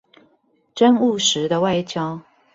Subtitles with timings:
[0.73, 2.21] 真務實的外交